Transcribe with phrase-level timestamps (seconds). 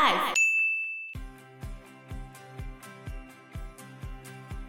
[0.00, 0.34] Life。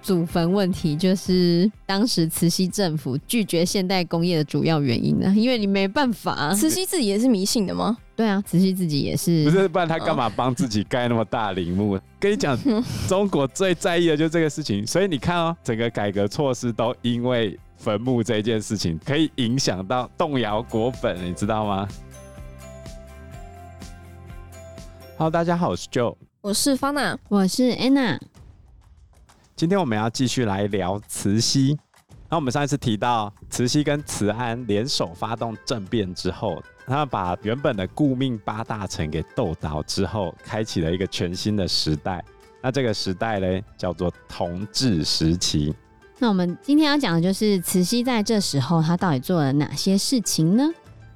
[0.02, 6.54] 祖坟问题就是当时慈禧政府拒绝现代工业的主要原因呢，因为你没办法。
[6.54, 7.98] 慈禧自己也是迷信的吗？
[8.14, 9.46] 对啊，慈禧自己也是。
[9.46, 11.96] 不是，不然他干嘛帮自己盖那么大陵墓？
[11.96, 12.58] 哦、跟你讲，
[13.08, 21.88] 中国最在意的就是这个事情，所以你看哦，整个改革措施都因为坟墓这件事情可以影响到动摇国本，你知道吗
[25.22, 28.20] ？Hello，大家好，我是 Joe，我是 Fana，我是 Anna。
[29.56, 31.78] 今天我们要继续来聊慈禧。
[32.28, 42.26] 那我们上一次提到，慈禧跟慈安联手发动政变之后，他们把原本的顾命八大臣给斗倒之后，开启了一个全新的时代。
[42.60, 45.72] 那这个时代呢，叫做同治时期。
[46.18, 50.68] 那我们今天要讲的就是慈禧在这时候，她到底做了哪些事情呢？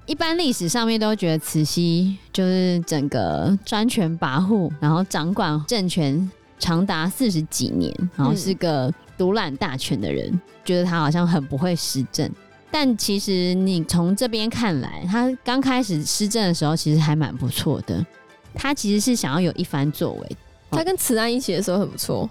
[0.05, 6.29] 一般历史上面都觉得慈禧就是整个专权跋扈，然后掌管政权。
[6.57, 12.31] 长达四十几年，然后是个独揽大权的人，嗯、觉得他好像很不会施政。
[12.71, 18.03] 但其实你从这边看来，他刚开始施政的时候，其实还蛮不错的。
[18.53, 20.37] 他其实是想要有一番作为。
[20.71, 22.27] 他跟慈安一起的时候很不错。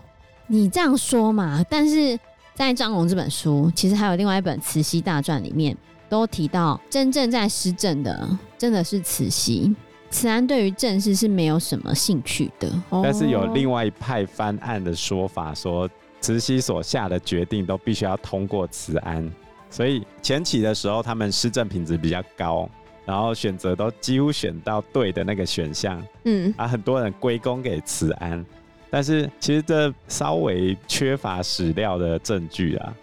[0.46, 1.62] 你这样说嘛？
[1.68, 2.18] 但是
[2.54, 5.76] 在张龙这本书，其实还有另外一本《慈禧大传》里面，
[6.08, 9.74] 都提到真正在施政的，真的是慈禧。
[10.10, 12.70] 慈安对于政事是没有什么兴趣的，
[13.02, 19.28] 但是有另外一派翻案的说法，说慈禧所下的决定都必须要通过慈安，
[19.68, 22.68] 所以前期的时候他们施政品质比较高，
[23.04, 28.46] 然后选择都几乎选到对的那个选项，嗯，啊，很多人归功给慈安，
[28.88, 32.94] 但是其实这稍微缺乏史料的证据啊。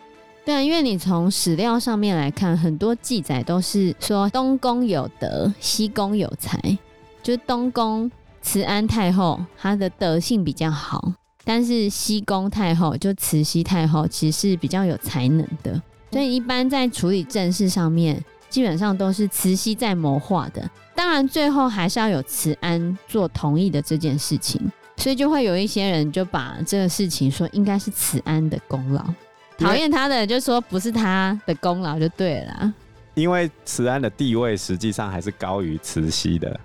[0.44, 6.59] 对啊，因为你从史料上面来看，很多记载都是说东宫有德，西宫有才。
[7.22, 8.11] 就东宫
[8.42, 15.80] 慈安太后，她的德性比较好，但是西宫太后就慈禧太后，其实是比较有才能的，
[16.11, 20.67] 所以一般在处理政事上面，基本上都是慈禧在谋划的。
[20.95, 24.60] 当然，最后还是要有慈安做同意的这件事情，
[24.98, 29.05] 所以就会有一些人就把这个事情说应该是慈安的功劳，
[29.66, 32.73] 讨厌他的就说不是他的功劳就对了。
[33.14, 36.60] 因为慈安的地位实际上还是高于慈禧的。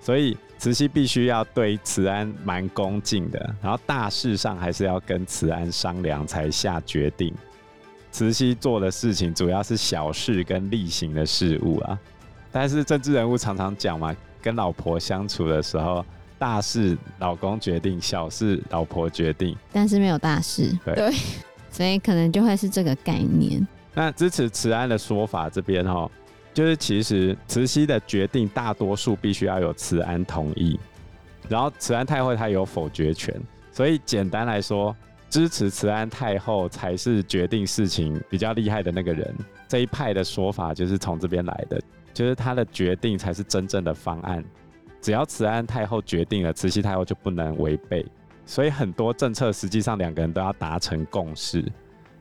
[0.00, 7.34] 所以慈禧必须要对慈安蛮恭敬的，然后大事上还是要跟慈安商量才下决定。
[8.12, 11.98] 慈禧做的事情主要是小事跟例行的事物啊，
[12.52, 16.02] 但是政治人物常常讲嘛，跟老婆相处的时候，
[16.38, 20.72] 大事老公决定，小事老婆决定，但是没有大事。
[20.84, 21.14] 对，对，
[21.76, 23.66] 所以可能就会是这个概念。
[23.92, 26.10] 那支持慈安的说法这边哈。
[26.54, 30.80] 就是其实慈禧的决定大多数必须要有慈安同意，
[31.50, 33.38] 然后慈安太后她有否决权，
[33.70, 34.96] 所以简单来说，
[35.28, 39.34] 支持慈安太后才是决定事情比较厉害的那个人。
[39.68, 41.78] 这一派的说法就是从这边来的，
[42.14, 44.42] 就是他的决定才是真正的方案。
[45.02, 48.02] 只要慈安太后决定了，慈禧太后就不能违背。
[48.46, 51.62] 所以很多政策实际上两个人都要达成共识。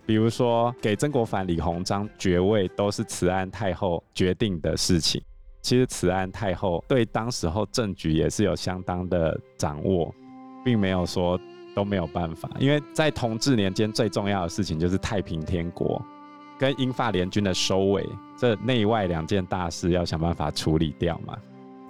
[0.05, 5.21] 比如说，给曾国藩、李鸿章爵位都是慈安太后决定的事情。
[5.61, 10.13] 其实慈安太后对当时候政局也是有相当的掌握，
[10.63, 11.39] 并没有说
[11.75, 12.47] 都没有办法。
[12.59, 15.99] 因为在同治年间最重要的事情就是太平天国
[16.59, 21.35] 跟英法联军的收尾，这内外两件大事要想办法处理掉嘛。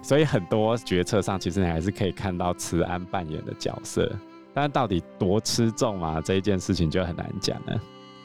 [0.06, 4.08] 所以很多决策上，其实你还是可以看到慈安扮演的角色。
[4.54, 7.80] 但到底多吃重嘛，这一件事情就很难讲了。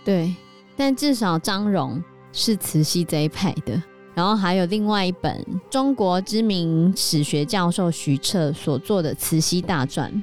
[0.06, 0.36] 对，
[0.78, 2.00] 但至少张荣
[2.31, 3.81] 是慈禧这一派的，
[4.14, 10.14] 然后还有另外一本中国知名史学教授徐彻所做的《慈禧大传》，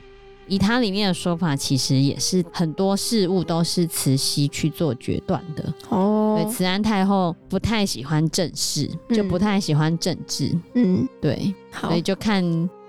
[0.47, 5.75] 以他里面的说法，其实也是很多事物都是慈禧去做决断的。
[5.89, 6.08] 哦，
[6.45, 10.55] 对，慈安太后不太喜欢政事，就不太喜欢政治。
[10.75, 12.43] 嗯，对，所以就看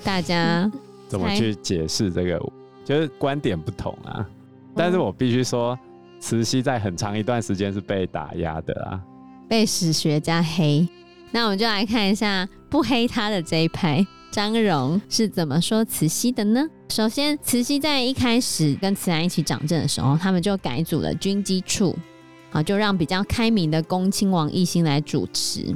[0.04, 0.72] 大家
[1.08, 2.40] 怎么去解释这个，
[2.86, 4.26] 就是观点不同啊。
[4.76, 5.78] 但是我必须说。
[6.22, 9.00] 慈禧在很长一段时间是被打压的啊，
[9.48, 10.86] 被史学家黑。
[11.32, 16.68] 那我们就来看一下不黑他的这一派，张荣是怎么说慈禧的呢？
[16.90, 21.98] 首先，慈禧在一开始跟慈安一起掌政的时候，他们就改组了军机处，
[22.52, 25.76] 啊，就让比较开明的恭亲王奕欣来主持。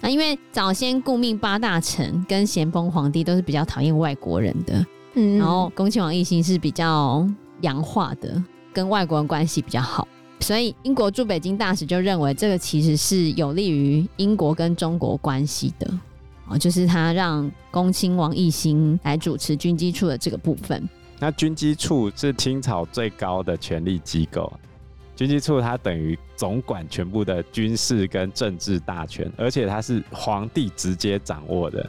[0.00, 7.26] 啊，因为早先顾命八大臣跟咸丰皇帝都是比较讨厌外国人的，嗯，然后恭亲王奕欣是比较
[7.62, 8.42] 洋化的。
[8.70, 10.06] 跟外国人关系比较好，
[10.38, 15.90] 所以英国驻北京大使就认为这个其实是有利于英国跟中国关系的。
[16.46, 20.88] 哦，就是他让恭亲王奕欣来主持军机处的这个部分。
[21.18, 24.52] 那军机处是清朝最高的权力机构，
[25.18, 31.84] 军机处它等于总管全部的军事跟政治大权，而且它是皇帝直接掌握的。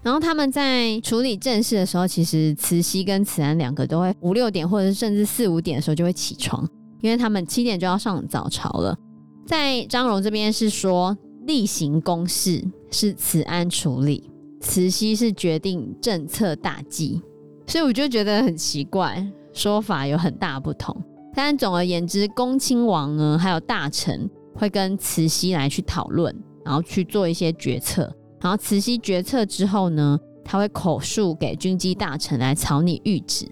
[0.00, 6.64] 然后他们在处理政事的时候，其实慈禧跟慈安两个都会五六点，或者是甚至四五点的时候就会起床，
[7.00, 8.96] 因为他们七点就要上早朝了。
[9.44, 14.30] 在张荣这边是说例行公事是慈安处理，
[14.60, 17.20] 慈禧是决定政策大计，
[17.66, 20.96] 所以我就觉得很奇怪，说法有很大不同。
[21.34, 26.34] 但总而言之，恭亲王呢还有大臣会跟慈禧来去讨论，
[26.64, 28.14] 然后去做一些决策。
[28.40, 33.46] 然后慈禧决策之后呢，他会口述给军机大臣来草拟谕旨，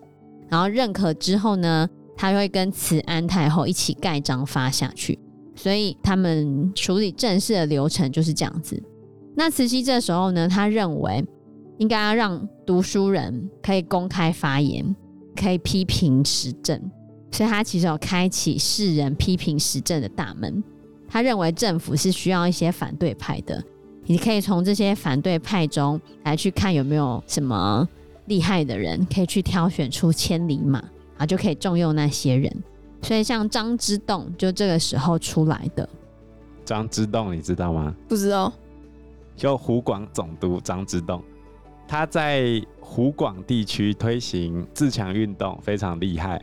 [0.48, 5.18] 然后认可之后呢，他会跟慈安太后一起盖章发下去。
[5.54, 8.82] 所以他们处理政事的流程就是这样子。
[9.36, 11.24] 那慈禧这时候呢，他认为
[11.78, 14.94] 应该要让读书人可以公开发言，
[15.36, 16.80] 可以批评时政，
[17.30, 20.62] 所以他其实有开启世人批评时政的大门。
[21.08, 23.62] 他认为政府是需要一些反对派的。
[24.06, 27.88] 你可以从这些反对派中来去看有没有什么
[28.26, 30.82] 厉害的人，可以去挑选出千里马，
[31.18, 32.52] 啊，就可以重用那些人。
[33.02, 35.88] 所以像张之洞就这个时候出来的。
[36.64, 37.94] 张之洞你知道吗？
[38.08, 38.52] 不知道。
[39.36, 41.22] 就湖广总督张之洞，
[41.88, 46.40] 他在湖广地区推行自强运动非常厉害。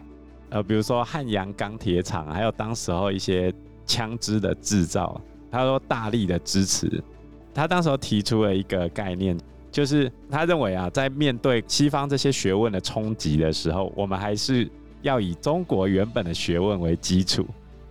[0.49, 3.53] 呃，比如说汉阳钢铁厂，还有当时候一些
[3.85, 5.19] 枪支的制造，
[5.51, 7.03] 他都大力的支持。
[7.53, 9.37] 他当时候提出了一个概念，
[9.71, 14.69] 就是他认为啊，在面对西方这些学问的冲击的时候，我们还是
[15.01, 17.45] 要以中国原本的学问为基础，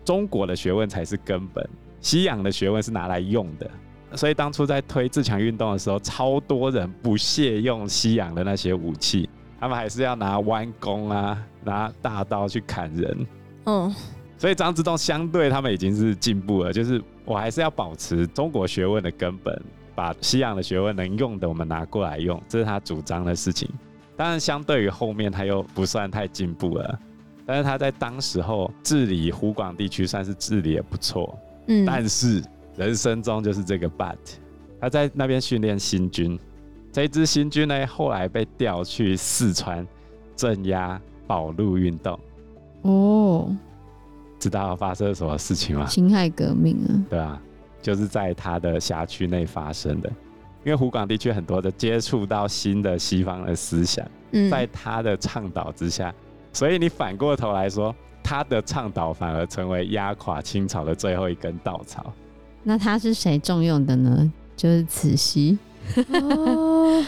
[0.04, 1.68] 中国的学问才是根本，
[2.00, 3.68] 西洋的学问是拿来用的。
[4.14, 9.28] 所以当初在推自强运动的时候，超多人不屑用西洋的那些武器，
[9.58, 13.26] 他们还是要拿弯弓啊，拿大刀去砍人。
[13.66, 13.94] 嗯。
[14.38, 19.62] 所以张之洞相对他们已经是进步了，就是我还是要保持中国学问的根本，
[19.94, 23.66] 把西洋的学问能用的我们拿过来用，这是他主张的事情。
[24.14, 26.98] 当然，相对于后面他又不算太进步了，
[27.46, 31.38] 但是他在当时候治理湖广地区算是治理也不错。
[31.68, 32.42] 嗯，但是
[32.76, 34.16] 人生中就是这个 but，
[34.78, 36.38] 他在那边训练新军，
[36.92, 39.86] 这一支新军呢后来被调去四川
[40.36, 42.18] 镇压保路运动。
[42.82, 43.56] 哦。
[44.38, 45.86] 知道发生了什么事情吗？
[45.86, 47.40] 辛亥革命啊，对啊，
[47.80, 50.08] 就是在他的辖区内发生的。
[50.62, 56.14] 因为湖广地区很多的接触到新的西方的思想，嗯，在他的倡导之下，
[56.52, 62.12] 所以你反过头来说，他的倡导反而成为压垮清朝的最后一根稻草。
[62.62, 64.30] 那他是谁重用的呢？
[64.54, 65.56] 就是慈禧。
[66.12, 67.02] 哦，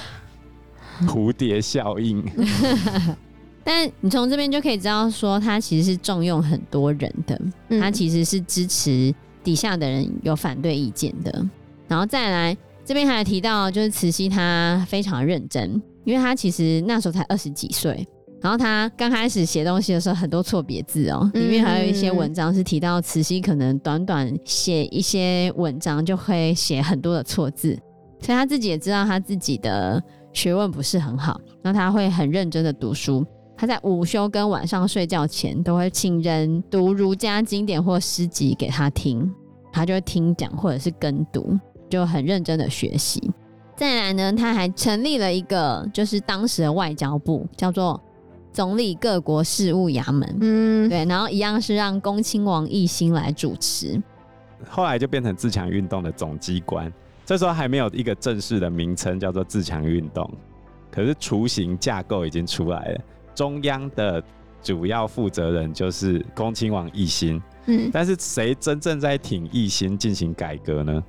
[1.07, 2.25] 蝴蝶效应。
[3.71, 7.39] 但你从这边就可以知道，说他其实是重用很多人的，
[7.79, 11.47] 他其实是支持底下的人有反对意见的。
[11.87, 18.09] 然后再来这边还有提到，就是慈禧她非常认真，因为她其实那时候才二十几岁，
[18.41, 27.79] 然后他刚开始写东西的时候很多错别字哦，里面还有一些文章是提到慈禧可能短短写一些文章就会写很多的错字，
[28.23, 33.27] 所以他自己也知道他自己的学问不是很好，那他会很认真的读书。
[33.61, 39.29] 他在午休跟晚上睡觉前都会请人读儒家经典或诗集给他听，
[39.73, 41.59] 他就会听讲或者是跟读，
[41.91, 43.21] 就很认真的学习。
[43.75, 48.01] 再来呢，他还成立了一个就是当时的外交部，叫做
[48.53, 50.37] 总理各国事务衙门。
[50.41, 54.01] 嗯，对，然后一样是让恭亲王奕欣来主持。
[54.69, 56.93] 后来就变成自强运动的总机关，
[57.25, 60.31] 这时候还没有一个正式的名称叫做自强运动，
[60.93, 63.01] 可是雏形架构已经出来了。
[63.39, 64.21] 中央的
[64.61, 71.01] 主要负责人就是恭亲王奕欣，嗯，但是谁真正在挺奕欣进行改革呢？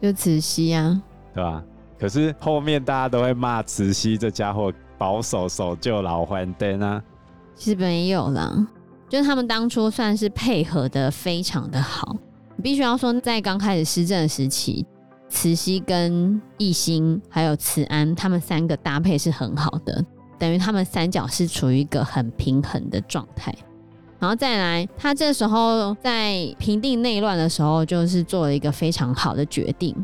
[0.00, 1.02] 就慈禧啊，
[1.34, 1.64] 对吧？
[1.98, 7.02] 可是后面大家都会骂慈禧这家伙保守守旧老还灯啊。
[7.56, 8.64] 其实没有啦，
[9.08, 12.16] 就是他们当初算是配合的非常的好。
[12.62, 14.86] 必须要说，在刚开始施政时期，
[15.28, 20.04] 慈禧跟奕欣还有慈安他们三个搭配是很好的。
[20.44, 23.50] 等于他们三角是处于一个很平衡的状态，
[24.18, 29.96] 然后再来，他这时候在平定内乱的时候，就是做了一个非常好的决定，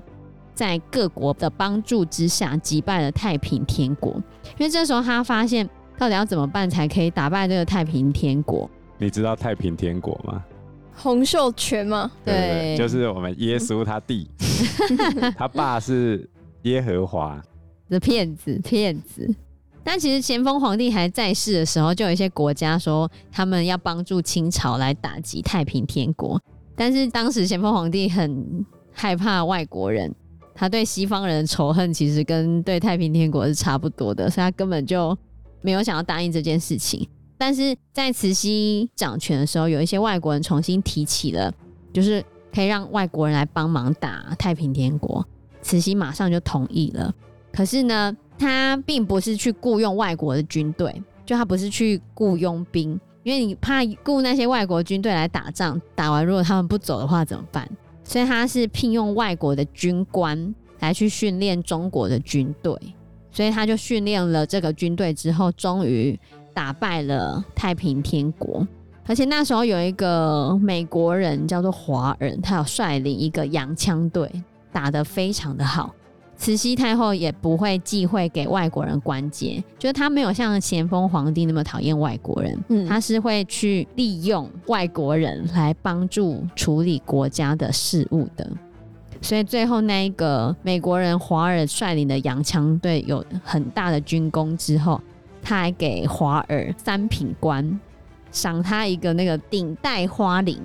[0.55, 4.15] 在各国的帮助之下击败了太平天国。
[4.57, 5.69] 因为这时候他发现，
[5.99, 8.71] 到底要怎么办才可以打败这个太平天国？
[8.97, 10.43] 你知道太平天国吗？
[10.97, 12.11] 洪秀全吗？
[12.25, 14.27] 对，就是我们耶稣他弟，
[15.37, 16.27] 他爸是
[16.63, 17.39] 耶和华
[17.91, 19.35] 的骗子，骗子。
[19.83, 26.41] 但其实咸丰皇帝还在世的时候，就有一些国家说他们要帮助清朝来打击太平天国。
[26.77, 30.15] 但是当时咸丰皇帝很害怕外国人，
[30.55, 35.17] 他对西方人的仇恨其实跟对太平天国是差不多的，所以他根本就
[35.63, 37.07] 没有想要答应这件事情。
[37.39, 41.53] 但是在慈禧掌权的时候，有一些外国人重新提起了，
[41.93, 42.23] 就是
[42.55, 45.27] 可以让外国人来帮忙打太平天国，
[45.63, 47.13] 慈禧马上就同意了。
[47.51, 57.69] 可是呢，他并不是去雇佣外国的军队，就他不是去雇佣兵，因为你怕雇那些外国军队来打仗，打完如果他们不走的话怎么办？
[58.03, 62.75] 所以他是聘用外国的军官来去训练中国的军队，
[63.31, 66.19] 所以他就训练了这个军队之后，终于
[66.55, 68.67] 打败了太平天国。
[69.07, 74.31] 而且那时候有一个美国人叫做华人，他有率领一个洋枪队，
[74.73, 75.95] 打得非常的好。
[76.41, 88.51] 慈禧太后也不会忌讳给外国人官阶，就是她没有像咸丰皇帝那么讨厌外国人，嗯，她是会去利用外国人来帮助处理国家的事务的。
[89.21, 94.99] 所以最后那一个美国人华尔率领的洋枪队有很大的军功之后，
[95.43, 97.79] 他还给华尔三品官，
[98.33, 100.59] 赏他一个那个顶戴花翎。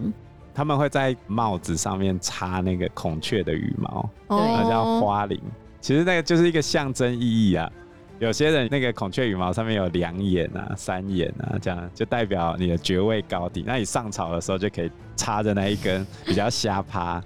[0.53, 5.37] 他们会在帽子上面插那个孔雀的羽毛，对，那叫花翎。
[5.85, 7.71] 其实那个就是一个象征意义啊，
[8.17, 13.63] 有些人那个孔雀羽毛上面有两眼啊、三眼啊，这样就代表你的爵位高低。
[13.67, 17.23] 那你上朝的时候就可以插着那一根比较瞎趴。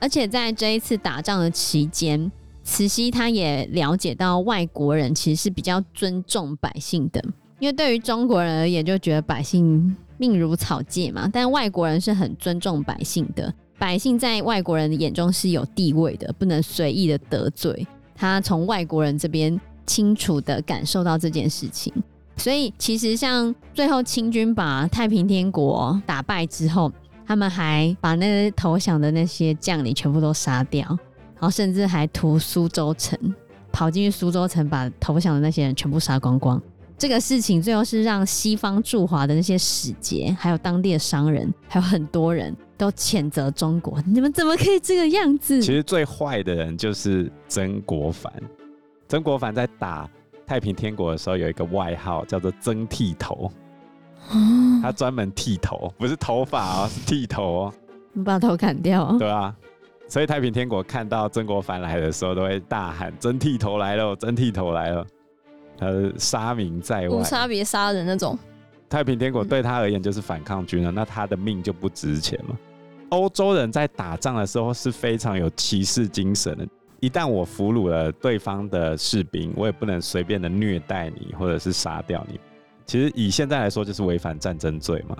[0.00, 2.30] 而且在这一次打仗的期间，
[2.62, 7.24] 慈禧她也了解到外国人其实是比较尊重百姓的，
[7.58, 13.54] 因为对于中国人而言就觉得百姓命如草芥嘛，但外国人是很尊重百姓的。
[13.78, 17.86] 百姓在外国人的眼中是有地位的，不能随意的得罪。
[18.14, 21.92] 他从外国人这边清楚的感受到这件事情，
[22.36, 26.90] 所以其实像最后清军把太平天国打败之后，
[27.26, 30.86] 他们还把那些投降的那些将领全部都杀掉，
[31.34, 33.18] 然后甚至还屠苏州城，
[33.72, 36.62] 跑进去苏州城把投降的那些人全部杀光光。
[36.96, 45.60] 这个事情最后是让西方驻华的那些使节，还有当地的商人，还有很多人都谴责中国：你们怎么可以这个样子？
[45.60, 48.32] 其实最坏的人就是曾国藩。
[49.08, 50.08] 曾国藩在打
[50.46, 53.50] 太平天国的时候有一个外号叫做“曾剃头”，
[54.80, 57.74] 他专门剃头，不是头发哦，是剃头哦。
[58.12, 59.16] 你把头砍掉？
[59.18, 59.54] 对啊。
[60.06, 65.04] 所以太平天国看到曾国藩来的时候，都会大喊：“曾剃头来了，曾剃头来了。”
[65.76, 68.38] 他是杀民在外，无差别杀人那种。
[68.88, 72.56] 太平天国对他而言就是反抗军了，嗯、那他的命就不值钱嘛。
[73.10, 76.66] 欧洲人在打仗的时候是非常有骑士精神的。
[77.00, 82.40] 一旦我俘虏了对方的士兵，我也不能随便的虐待你，或者是杀掉你。
[82.86, 85.16] 其实以现在来说，就是违反战争罪嘛。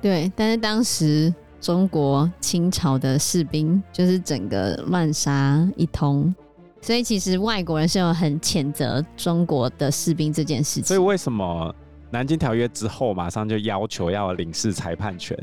[0.00, 6.34] 对，但是当时中国清朝的士兵就是整个乱杀一通。
[6.80, 10.84] 所以其实外国人是有很谴责中国的士兵这件事情。
[10.84, 11.74] 所以为什么
[12.10, 15.36] 南京条约之后马上就要求要领事裁判权？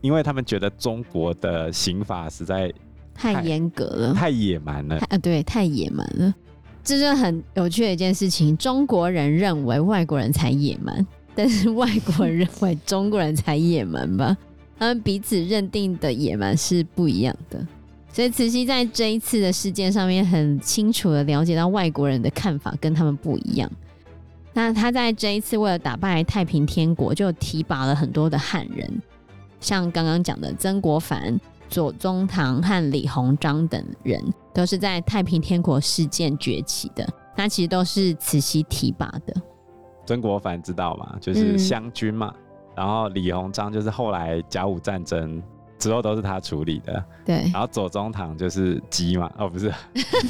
[0.00, 2.72] 因为他们觉得中国的刑法实在
[3.14, 4.96] 太严格了，太野蛮了。
[5.10, 6.32] 啊，对，太野蛮了。
[6.84, 8.56] 这是很有趣的一件事情。
[8.56, 11.04] 中国人认为外国人才野蛮，
[11.34, 14.36] 但是外国人认为中国人才野蛮吧？
[14.78, 17.66] 他们彼此认定的野蛮是不一样的。
[18.18, 23.70] 所以慈禧在这一次的事件上面很清楚的了解到外国人的看法跟他们不一样。
[24.52, 29.00] 那他在这一次为了打败太平天国，就提拔了很多的汉人，
[29.60, 34.20] 像刚刚讲的曾国藩、左宗棠和李鸿章等人，
[34.52, 37.08] 都是在太平天国事件崛起的。
[37.36, 39.32] 那其实都是慈禧提拔的。
[40.06, 41.16] 曾国藩知道吗？
[41.20, 42.34] 就是湘军嘛。
[42.34, 42.42] 嗯、
[42.78, 45.40] 然后李鸿章就是后来甲午战争。
[45.78, 47.36] 之后都是他处理的，对。
[47.52, 49.72] 然后左宗棠就是鸡嘛，哦不是，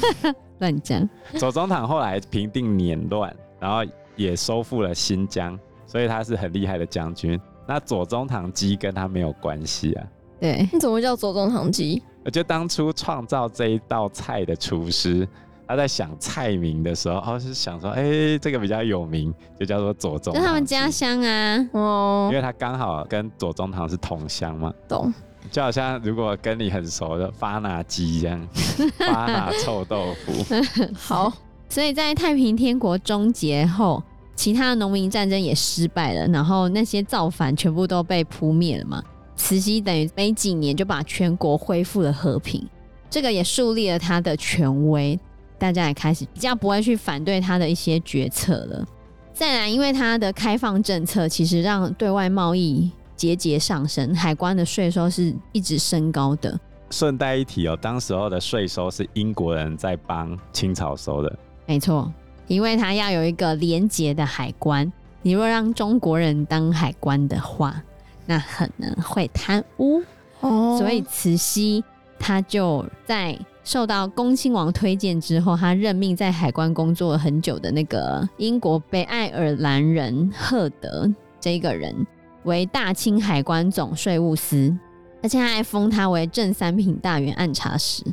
[0.59, 1.07] 乱讲。
[1.37, 3.79] 左宗棠后来平定捻乱，然后
[4.15, 7.39] 也收复了新疆，所以他是很厉害的将军。
[7.67, 10.07] 那左宗棠鸡跟他没有关系啊。
[10.39, 12.01] 对，你怎么会叫左宗棠鸡？
[12.31, 15.27] 就当初创造这一道菜的厨师，
[15.67, 20.41] 他在想菜名的时候，哦是想说，哎、欸，这个比较有名，就叫做左宗棠。
[20.41, 25.13] 就他们家乡啊，哦，因为他刚好跟左宗棠是同乡嘛，懂。
[25.51, 28.47] 就好像如果跟你很熟的发那鸡一样，
[28.99, 30.55] 发那臭豆腐。
[30.93, 31.31] 好，
[31.69, 34.01] 所以在太平天国终结后，
[34.35, 39.03] 其他的农民战争也失败了，然后那些造反全部都被扑灭了嘛。
[39.35, 42.67] 慈禧等于没几年就把全国恢复了和平，
[43.09, 45.19] 这个也树立了他的权威。
[45.57, 48.85] 大家也开始比较不会去反对他的一些决策了。
[49.33, 52.89] 再来，因为他的开放政策，其实让对外贸易
[53.19, 56.57] 节节上升，海关的税收是一直升高的。
[56.89, 61.39] 顺带一提哦，当时候的税收是英国人在帮清朝收的。
[61.65, 62.09] 没错，
[62.47, 64.89] 因为他要有一个廉洁的海关。
[65.21, 67.83] 你若让中国人当海关的话，
[68.25, 70.01] 那可能会贪污
[70.39, 70.77] 哦。
[70.79, 71.83] 所以慈禧
[72.17, 81.93] 他就在受到恭亲王推荐之后，他任命在海关工作了很久的那个英国北爱尔兰人赫德这个人
[82.43, 84.75] 为大清海关总税务司，
[85.21, 88.03] 而且他还封他为正三品大员按察使。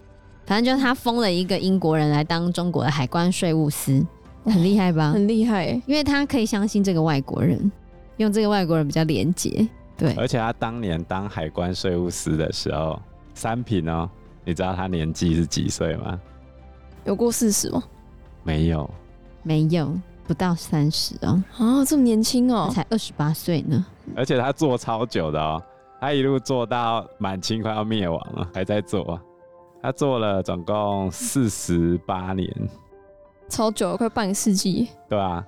[0.45, 4.05] 反正就是他封了一个英国人来当中国的海关税务司。
[4.45, 5.11] 很厉害吧？
[5.11, 7.71] 很厉害，因为他可以相信这个外国人，
[8.19, 9.69] 用这个外国人比较廉洁。
[9.97, 13.01] 对，而且他当年当海关税务司的时候，
[13.35, 14.09] 三品哦，
[14.45, 16.21] 你知道他年纪是几岁吗？
[17.05, 17.83] 有过四十吗？
[18.45, 18.89] 没有，
[19.43, 19.93] 没有，
[20.29, 21.43] 不到三十哦。
[21.59, 23.85] 啊，这么年轻哦，才二十八岁呢。
[24.17, 25.63] 而且他做超久的哦，
[26.01, 29.21] 他一路做到满清快要灭亡了，还在做。
[29.83, 32.51] 他做了总共四十八年。
[33.49, 34.89] 超久了，快半个世纪。
[35.09, 35.45] 对啊，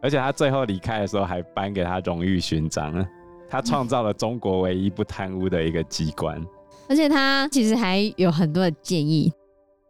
[0.00, 3.04] 而且他最后离开的时候还颁给他荣誉勋章，
[3.50, 6.42] 他创造了中国唯一不贪污的一个机关。
[6.88, 9.30] 而且他其实还有很多的建议，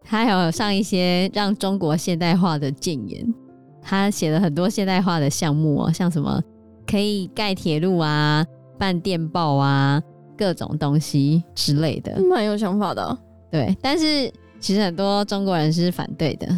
[0.03, 3.33] 他还有上一些让中国现代化的建言。
[3.81, 6.43] 他写了很多现代化的项目哦，像什么
[6.89, 8.45] 可以盖铁路啊、
[8.79, 10.03] 办电报啊、
[10.37, 13.19] 各种东西之类的，蛮有想法的啊。
[13.51, 16.49] 对，但是其实很多中国人是反对的。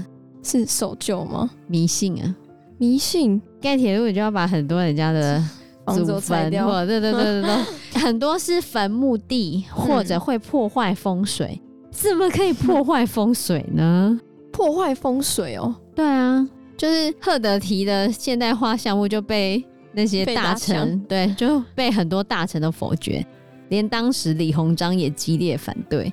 [0.43, 1.51] 是守旧吗？
[1.67, 2.37] 迷信啊，
[2.79, 3.41] 迷信！
[3.61, 5.39] 盖铁路你就要把很多人家的
[5.87, 7.43] 祖坟或对对对对
[7.93, 11.61] 对，很多是坟墓地或者会破坏风水，
[11.91, 14.19] 怎么可以破坏风水呢？
[14.51, 23.25] 破坏风水哦，对啊，就是赫德提的现代化项目就被那些大臣对，就被很多大臣都否决，
[23.69, 26.13] 连当时李鸿章也激烈反对，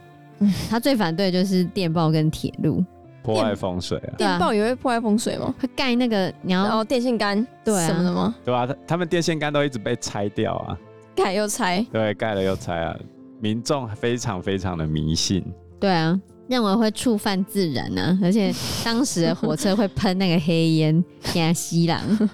[0.69, 2.83] 他最反对就是电报跟铁路。
[3.27, 4.15] 破坏风水啊！
[4.17, 5.53] 电报也会破坏风水吗？
[5.59, 8.33] 会盖那个你要哦电线杆对什么的吗？
[8.45, 10.77] 对啊，他他们电线杆都一直被拆掉啊，
[11.13, 12.95] 盖又拆，对，盖了又拆啊，
[13.41, 15.43] 民众非常非常的迷信。
[15.77, 18.53] 对啊，认为会触犯自然啊，而且
[18.85, 22.29] 当时的火车会喷那个黑烟， 吓死人。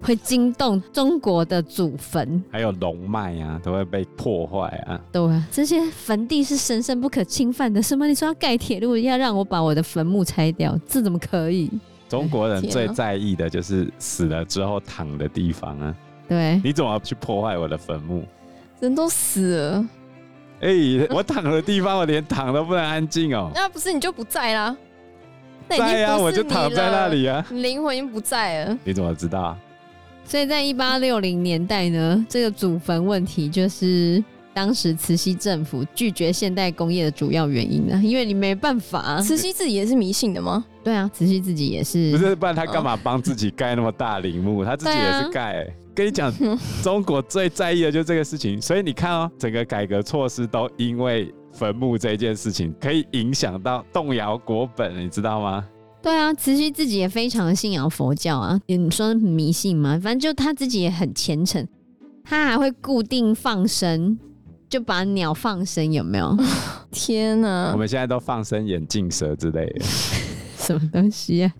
[0.00, 5.00] 会惊动中国的祖坟，还有龙脉啊，都会被破坏啊。
[5.10, 7.82] 对啊，这些坟地是神圣不可侵犯的。
[7.82, 8.06] 什么？
[8.06, 11.70] 你说要盖铁路，要让我把我的坟墓拆掉，这怎么可以？
[12.08, 15.94] 中国人最在意的就是死了之后躺的地方啊。
[16.28, 18.24] 对，你怎么去破坏我的坟墓？
[18.78, 19.88] 人都死了。
[20.60, 23.50] 哎、欸，我躺的地方，我连躺都不能安静哦。
[23.54, 24.76] 那 不是你就不在啦？
[25.68, 27.44] 在啊，我就躺在那里啊。
[27.50, 28.78] 灵魂已经不在了。
[28.84, 29.56] 你怎么知道？
[30.26, 39.20] 所以在一八六零年代呢，这个祖坟问题就是当时慈禧政府拒绝现代工业的主要原因了，因为你没办法。
[39.20, 40.64] 慈禧自己也是迷信的吗？
[40.82, 42.10] 对啊，慈禧自己也是。
[42.10, 44.64] 不是，不然他干嘛帮自己盖那么大陵墓？
[44.64, 45.76] 他自己也是盖、欸。
[45.94, 46.32] 跟你讲，
[46.82, 48.60] 中国最在意的就是这个事情。
[48.60, 55.64] 所以你看哦，整个改革措施都因为坟墓这件事情，可以影响到动摇国本，你知道吗？
[56.02, 59.98] 对啊，慈禧自己也非常的信仰佛教啊，你说迷信吗？
[60.02, 61.66] 反正就他自己也很虔诚，
[62.22, 64.16] 他还会固定放生，
[64.68, 66.36] 就把鸟放生，有没有？
[66.92, 67.70] 天哪！
[67.72, 69.84] 我们现在都放生眼镜蛇之类的，
[70.56, 71.52] 什么东西啊？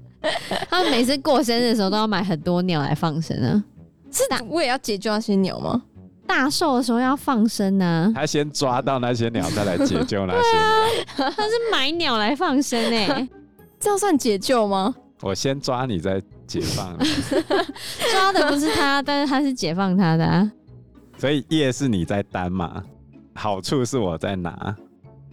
[0.70, 3.64] 他们每次过生日的时候都要买很多鸟来放生啊。
[4.12, 5.82] 是的，我也要解救那些鸟吗？
[6.26, 8.12] 大寿的时候要放生呢？
[8.14, 11.26] 他先抓到那些鸟，再来解救那些鸟。
[11.26, 13.28] 啊、他是买鸟来放生哎、欸。
[13.86, 14.92] 这样算解救吗？
[15.22, 16.98] 我先抓你，再解放。
[18.10, 20.50] 抓的不是他，但是他是解放他的啊。
[21.16, 22.82] 所以业是你在担嘛，
[23.32, 24.76] 好处是我在拿。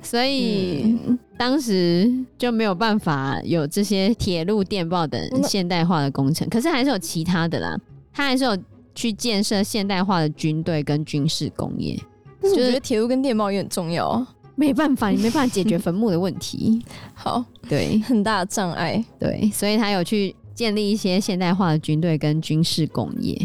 [0.04, 7.76] 所以、嗯、当时就没有办法有这些铁路、电报等现代化的工程，可是还是有其他的啦。
[8.14, 8.56] 他还是有
[8.94, 12.00] 去建设现代化的军队跟军事工业。
[12.42, 14.28] 我觉得铁路跟电报也很重要啊。
[14.56, 16.84] 没办法，你没办法解决坟墓的问题。
[17.14, 19.04] 好，对，很大的障碍。
[19.20, 23.36] 对，所以他有去建立一些现代化的军队跟军事工业，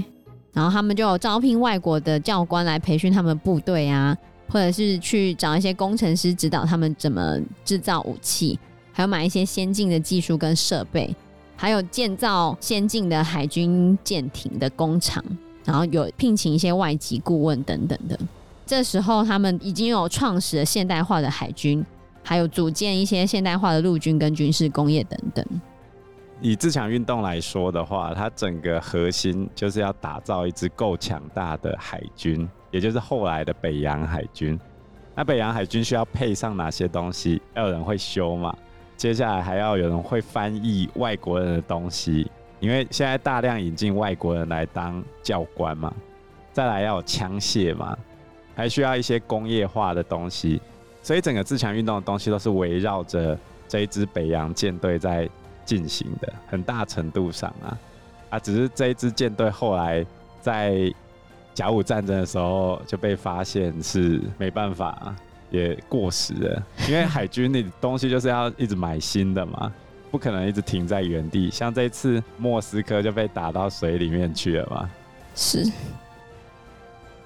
[0.52, 4.16] 然后他们就有招聘外国的教官来培训他们部队啊，
[4.48, 8.58] 或者是去找一些工程师指导他们怎么制造武器，
[8.92, 11.14] 还有买一些先进的技术跟设备，
[11.56, 15.24] 还有建造先进的海军舰艇的工厂，
[15.64, 18.18] 然后有聘请一些外籍顾问等等的。
[18.68, 21.82] 这时候，他们已经有创始了现代化的海军，
[22.22, 25.42] 还有组建一些现代化的陆军跟军事工业等等。
[26.42, 34.60] 以自强运动来说的话，它整个核心就是要打造一支够强大的海军，也就是后来的北洋海军。
[35.14, 37.40] 那北洋海军需要配上哪些东西？
[37.54, 38.54] 要有人会修嘛？
[38.98, 45.90] 接下来还要有人会翻译外国人的东西，因为现在大量引进外国人来当教官嘛。
[46.52, 47.96] 再来要有枪械嘛，
[48.58, 50.60] 还需要一些工业化的东西。
[51.02, 55.26] 所以整个自强运动的东西都是围绕着这一支北洋舰队在
[55.64, 57.78] 进行的，很大程度上啊
[58.28, 60.04] 啊，只是这一支舰队后来
[60.42, 60.92] 在。
[61.54, 65.12] 甲午战争的时候就被发现是没办法，
[65.50, 66.62] 也过时了。
[66.88, 69.72] 因为海军那东西就是要一直买新的嘛，
[70.08, 71.50] 不可能一直停在原地。
[71.50, 74.88] 像这次莫斯科就被打到水里面去了嘛。
[75.34, 75.68] 是。